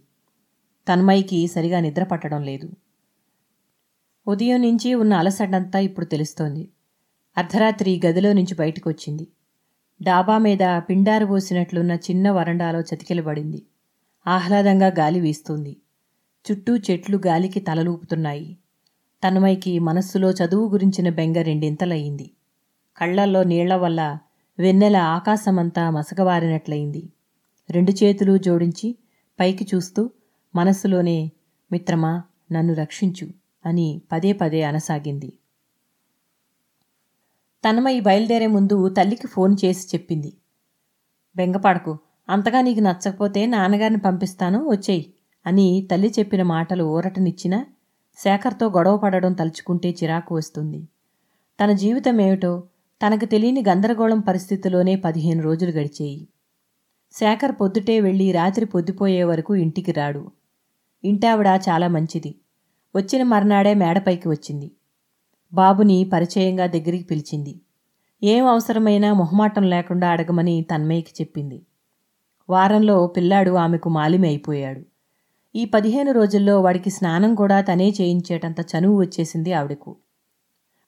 తన్మయ్యకి 0.87 1.47
సరిగా 1.47 1.79
నిద్ర 1.79 2.03
పట్టడం 2.03 2.43
లేదు. 2.43 2.69
ఉదయం 4.27 4.61
నుంచి 4.61 4.93
ఉన్న 4.93 5.13
అలసటంతా 5.13 5.79
ఇప్పుడు 5.79 6.05
తెలుస్తోంది. 6.05 6.69
అర్ధరాత్రి 7.37 8.01
గదిలో 8.05 8.33
నుంచి 8.33 8.55
బయటకు 8.55 8.89
వచ్చింది 8.89 9.27
డాబా 10.01 10.37
మీద 10.37 10.63
పిండారు 10.77 11.25
పోసినట్లున్న 11.25 11.91
చిన్న 11.91 12.31
వరండాలో 12.31 12.79
చతికిలబడింది 12.79 13.65
ఆహ్లాదంగా 14.27 14.87
గాలి 14.99 15.19
వీస్తుంది. 15.19 15.77
చుట్టూ 16.45 16.77
చెట్లు 16.77 17.17
గాలికి 17.27 17.59
తలలూపుతున్నాయి. 17.59 18.57
తన్మయ్యకి 19.23 19.79
మనస్సులో 19.79 20.29
చదువు 20.31 20.69
గురించిన 20.69 21.09
బెంగ 21.09 21.41
రెండింతలయ్యింది 21.41 22.31
కళ్ళల్లో 22.97 23.43
నీళ్ళ 23.43 23.73
వల్ల 23.75 24.17
వెన్నెల 24.59 24.97
ఆకాశమంతా 24.97 25.89
మసకవారినట్లయింది 25.89 27.09
రెండు 27.69 27.91
చేతులు 27.91 28.37
జోడించి 28.37 28.95
పైకి 29.39 29.67
చూస్తూ 29.75 30.09
మనస్సులోనే 30.55 31.31
మిత్రమా 31.71 32.23
నన్ను 32.51 32.73
రక్షించు 32.73 33.27
అని 33.65 34.01
పదే 34.11 34.33
పదే 34.33 34.61
అనసాగింది. 34.63 35.29
తనమై 37.63 37.99
బయలుదేరే 37.99 38.47
ముందు 38.47 38.89
తల్లికి 38.89 39.27
ఫోన్ 39.27 39.55
చేసి 39.65 39.87
చెప్పింది. 39.87 40.33
బెంగపాడకు 41.35 41.97
అంతగా 42.29 42.61
నీకు 42.61 42.79
నచ్చకపోతే 42.79 43.45
నాన్నగారిని 43.45 43.99
పంపిస్తాను 43.99 44.69
వచ్చేయి 44.69 45.13
అని 45.45 45.87
తల్లి 45.91 46.13
చెప్పిన 46.19 46.41
మాటలు 46.43 46.83
ఊరటనిచ్చినా 46.83 47.65
శేఖర్తో 48.17 48.69
గొడవ 48.69 48.97
పడడం 48.97 49.33
తలుచుకుంటే 49.33 49.89
చిరాకు 49.89 50.35
వస్తుంది. 50.35 50.87
తన 51.59 51.71
జీవితం 51.71 52.21
ఏమిటో 52.21 52.63
తనకు 53.01 53.25
తెలియని 53.25 53.63
గందరగోళం 53.69 54.19
పరిస్థితిలోనే 54.19 54.95
పదిహేను 54.95 55.43
రోజులు 55.43 55.71
గడిచేయి. 55.71 56.27
శేఖర్ 57.11 57.51
పొద్దుటే 57.51 57.99
వెళ్ళి 57.99 58.31
రాత్రి 58.31 58.65
పొద్దుపోయే 58.65 59.23
వరకు 59.23 59.55
ఇంటికి 59.55 59.91
రాడు. 59.91 60.31
ఇంటావిడ 61.03 61.47
చాలా 61.69 61.87
మంచిది. 61.87 62.35
వచ్చిన 62.95 63.23
మర్నాడే 63.23 63.73
మేడపైకి 63.73 64.29
వచ్చింది. 64.29 64.71
బాబుని 65.53 66.09
పరిచయంగా 66.13 66.65
దగ్గరికి 66.65 67.03
పిలిచింది. 67.03 67.59
ఏం 68.23 68.45
అవసరమైనా 68.45 69.13
మొహమాటం 69.13 69.63
లేకుండా 69.63 70.09
అడగమని 70.09 70.61
తన్మయ్యకి 70.61 71.11
చెప్పింది. 71.21 71.61
వారంలో 72.49 73.07
పిల్లాడు 73.07 73.51
ఆమెకు 73.51 73.89
మాలిమి 73.89 74.27
అయిపోయాడు 74.27 74.81
ఈ 75.55 75.65
పదిహేను 75.65 76.11
రోజుల్లో 76.11 76.61
వాడికి 76.61 76.89
స్నానం 76.89 77.35
కూడా 77.35 77.61
తనే 77.61 77.89
చేయించేటంత 77.89 78.59
చనువు 78.61 78.99
వచ్చేసింది 78.99 79.53
ఆవిడకు. 79.53 79.95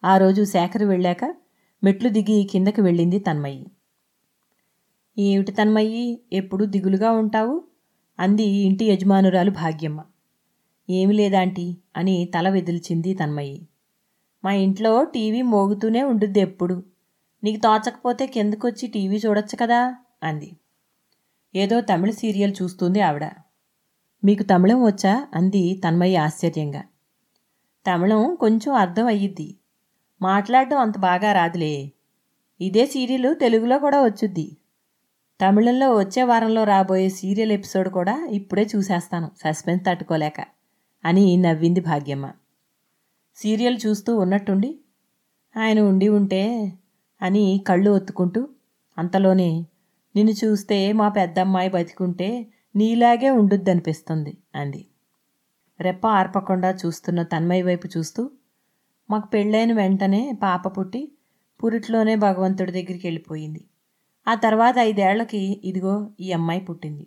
ఆ 0.05 0.17
రోజు 0.17 0.43
శేఖర్ 0.43 0.83
వెళ్ళాక 0.83 1.35
మెట్లు 1.83 2.09
దిగి 2.09 2.43
కిందకి 2.43 2.81
వెళ్ళింది 2.81 3.19
తన్మయ్యి. 3.19 3.65
ఏమిటి 5.17 5.51
తన్మయ్యి 5.51 6.19
ఎప్పుడు 6.33 6.65
దిగులుగా 6.65 7.11
ఉంటావు? 7.11 7.63
అంది 8.19 8.43
ఇంటి 8.43 8.85
యజమానురాలు 8.85 9.51
భాగ్యమ్మ. 9.51 10.01
ఏమి 10.89 11.13
లేదాంటీ 11.13 11.77
అని 11.97 12.29
తల 12.35 12.49
వెదిల్చింది 12.49 13.13
తన్మయ్యి. 13.13 13.67
మా 14.43 14.51
ఇంట్లో 14.51 15.03
టీవీ 15.03 15.41
మోగుతూనే 15.41 16.03
ఉండుద్ది 16.03 16.39
ఎప్పుడు. 16.39 16.83
నీకు 17.43 17.61
తోచకపోతే 17.61 18.27
కిందకొచ్చి 18.27 18.87
టీవీ 18.87 19.17
చూడొచ్చు 19.17 19.57
కదా? 19.61 19.95
అంది. 20.23 20.57
ఏదో 21.55 21.81
తమిళ 21.81 22.11
సీరియల్ 22.11 22.53
చూస్తుంది 22.61 23.01
ఆవిడ. 23.01 23.25
మీకు 24.23 24.43
తమిళం 24.43 24.83
వచ్చా? 24.83 25.27
అంది 25.33 25.81
తన్మయ్య 25.87 26.17
ఆశ్చర్యంగా. 26.17 26.83
తమిళం 27.91 28.35
కొంచెం 28.35 28.75
అర్థం 28.75 29.05
అయ్యిద్ది. 29.05 29.55
మాట్లాడడం 30.21 30.77
అంత 30.77 30.97
బాగా 30.97 31.33
రాదులే. 31.33 31.91
ఇదే 32.61 32.85
సీరియల్ 32.85 33.35
తెలుగులో 33.35 33.79
కూడా 33.79 34.03
వచ్చుద్ది. 34.03 34.57
తమిళంలో 35.41 35.95
వచ్చే 35.95 36.23
వారంలో 36.23 36.63
రాబోయే 36.63 37.09
సీరియల్ 37.09 37.51
ఎపిసోడ్ 37.51 37.89
కూడా 37.89 38.27
ఇప్పుడే 38.31 38.69
చూసేస్తాను. 38.75 39.31
సస్పెన్స్ 39.39 39.85
తట్టుకోలేక. 39.85 40.45
అని 41.05 41.37
నవ్వింది 41.37 41.79
భాగ్యమ్మ. 41.79 42.31
సీరియల్ 43.37 43.77
చూస్తూ 43.87 44.11
ఉన్నట్టుండి 44.17 44.71
ఆయన 45.57 45.79
ఉండి 45.81 46.07
ఉంటే 46.09 46.41
అని 47.21 47.43
కళ్ళు 47.67 47.91
ఒత్తుకుంటూ 47.91 48.49
అంతలోనే 48.97 49.49
నిన్ను 50.15 50.31
చూస్తే 50.31 50.77
మా 50.93 51.07
పెద్దమ్మాయి 51.09 51.69
బతికుంటే 51.69 52.29
నీలాగే 52.75 53.29
ఉండుద్దనిపిస్తుంది 53.29 54.37
అంది. 54.55 54.81
రెప్ప 55.79 56.07
ఆర్పకుండా 56.07 56.69
చూస్తున్న 56.71 57.21
తన్మయ్య 57.23 57.63
వైపు 57.63 57.87
చూస్తూ 57.97 58.31
మాకు 59.09 59.27
పెళ్ళైన 59.27 59.73
వెంటనే 59.73 60.21
పాప 60.43 60.63
పుట్టి 60.77 61.01
పురిట్లోనే 61.63 62.15
భగవంతుడి 62.15 62.71
దగ్గరికి 62.71 63.07
వెళ్ళిపోయింది. 63.07 63.61
ఆ 64.27 64.35
తర్వాత 64.35 64.75
ఐదేళ్ళకి 64.79 65.41
ఇదిగో 65.63 65.95
ఈ 66.19 66.31
అమ్మాయి 66.31 66.61
పుట్టింది. 66.61 67.05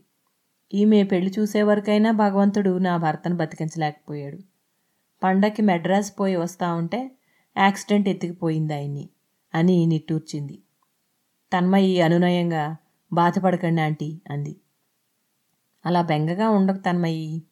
ఈమె 0.73 1.03
పెళ్ళి 1.05 1.33
చూసే 1.39 1.63
వరకైనా 1.63 2.11
భగవంతుడు 2.13 2.79
నా 2.79 2.97
భర్తను 2.97 3.37
బతికించలేకపోయాడు. 3.37 4.39
పండక్కి 5.25 5.63
మెడ్రాస్ 5.63 6.21
పోయి 6.21 6.37
వస్తా 6.37 6.75
ఉంటే 6.75 7.11
యాక్సిడెంట్ 7.57 8.09
ఎత్తుకుపోయింది 8.09 8.75
ఆయన్ని 8.75 9.09
అని 9.55 9.87
నిట్టూర్చింది. 9.87 10.59
తన్మయ్యి 11.53 12.01
అనునయంగా 12.01 12.77
బాధపడకండి 13.13 13.81
ఆంటీ 13.81 14.21
అంది. 14.31 14.57
అలా 15.87 16.03
బెంగగా 16.03 16.51
ఉండకు 16.51 16.79
తన్మయ్యి 16.79 17.43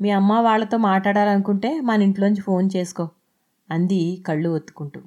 మీ 0.00 0.10
అమ్మ 0.10 0.32
వాళ్ళతో 0.32 0.76
మాట్లాడాలనుకుంటే 0.76 1.80
మన 1.80 2.02
ఇంట్లోంచి 2.02 2.40
ఫోన్ 2.40 2.70
చేసుకో 2.76 3.08
అంది 3.70 4.24
కళ్ళు 4.26 4.48
ఒత్తుకుంటూ. 4.48 5.00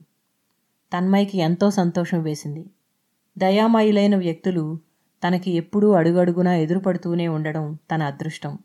తన్మయ్యకి 0.94 1.38
ఎంతో 1.38 1.70
సంతోషం 1.70 2.22
వేసింది. 2.22 2.66
దయామయులైన 3.38 4.16
వ్యక్తులు 4.16 4.80
తనకి 5.28 5.52
ఎప్పుడూ 5.52 5.92
అడుగడుగునా 5.92 6.56
ఎదురుపడుతూనే 6.56 7.28
ఉండడం 7.28 7.78
తన 7.92 8.04
అదృష్టం. 8.04 8.58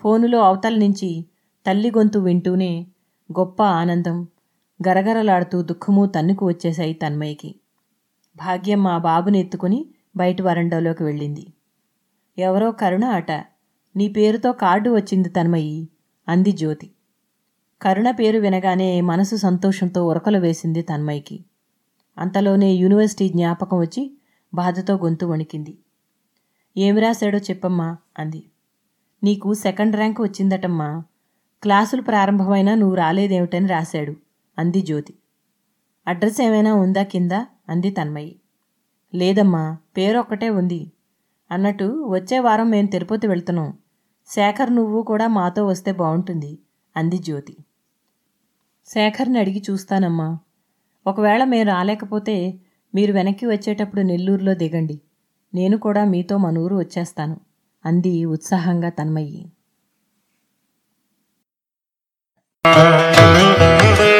ఫోనులో 0.00 0.38
అవతల 0.38 0.74
నుంచి 0.74 1.26
తల్లి 1.66 1.90
గొంతు 1.90 2.18
వింటూనే 2.18 2.86
గొప్ప 3.38 3.62
ఆనందం 3.62 4.26
గరగరలాడుతూ 4.88 5.62
దుఃఖము 5.62 6.06
తన్నుకు 6.06 6.46
వచ్చేశాయి 6.46 6.94
తన్మయ్యకి 6.94 7.54
భాగ్యమ్మ 8.36 8.98
బాబుని 8.98 9.38
ఎత్తుకుని 9.38 9.86
బయట 10.16 10.42
వరండాలోకి 10.42 11.04
వెళ్ళింది. 11.04 11.46
ఎవరో 12.38 12.70
కరుణ 12.72 13.04
అట. 13.04 13.32
నీ 13.96 14.08
పేరుతో 14.08 14.52
కార్డు 14.52 14.90
వచ్చింది 14.90 15.28
తన్మయ్యి 15.28 15.88
అంది 16.28 16.52
జ్యోతి. 16.52 16.90
కరుణ 17.82 18.10
పేరు 18.10 18.38
వినగానే 18.38 19.00
మనసు 19.00 19.36
సంతోషంతో 19.36 20.06
ఉరకలు 20.06 20.38
వేసింది 20.38 20.82
తన్మయ్యకి 20.82 21.44
అంతలోనే 22.18 22.72
యూనివర్సిటీ 22.72 23.28
జ్ఞాపకం 23.28 23.78
వచ్చి 23.78 24.10
బాధతో 24.54 24.94
గొంతు 24.94 25.26
వణికింది. 25.26 25.78
ఏమి 26.76 27.00
రాశాడో 27.00 27.38
చెప్పమ్మా 27.38 27.96
అంది. 28.18 28.42
నీకు 29.24 29.54
సెకండ్ 29.54 29.96
ర్యాంక్ 29.96 30.20
వచ్చిందటమ్మా. 30.20 31.02
క్లాసులు 31.62 32.02
ప్రారంభమైనా 32.02 32.74
నువ్వు 32.74 32.96
రాలేదేమిటని 32.96 33.66
రాశాడు. 33.66 34.16
అంది 34.58 34.80
జ్యోతి. 34.82 35.14
అడ్రస్ 36.06 36.40
ఏమైనా 36.40 36.74
ఉందా 36.74 37.02
కింద? 37.02 37.32
అంది 37.68 37.90
తన్మయ్యి 37.90 38.40
లేదమ్మా 39.14 39.76
పేరు 39.96 40.18
ఒక్కటే 40.18 40.48
ఉంది. 40.50 40.92
అన్నట్టు 41.50 42.04
వచ్చే 42.08 42.38
వారం 42.38 42.70
మేము 42.70 42.86
తిరుపతి 42.86 43.26
వెళ్తున్నాం. 43.26 43.72
శేఖర్ 44.28 44.74
నువ్వు 44.74 45.02
కూడా 45.02 45.26
మాతో 45.26 45.66
వస్తే 45.66 45.92
బాగుంటుంది 45.92 46.58
అంది 46.96 47.18
జ్యోతి. 47.18 47.56
శేఖర్ని 48.86 49.38
అడిగి 49.38 49.62
చూస్తానమ్మా. 49.70 50.38
ఒకవేళ 51.06 51.44
మేము 51.44 51.68
రాలేకపోతే 51.68 52.60
మీరు 52.94 53.12
వెనక్కి 53.12 53.46
వచ్చేటప్పుడు 53.46 54.00
నెల్లూరులో 54.00 54.54
దిగండి. 54.54 55.00
నేను 55.54 55.76
కూడా 55.78 56.04
మీతో 56.04 56.36
మన 56.36 56.58
ఊరు 56.58 56.76
వచ్చేస్తాను 56.76 57.40
అంది 57.84 58.24
ఉత్సాహంగా 58.24 58.88
తన్మయ్యి 58.88 59.52
Música 62.64 64.17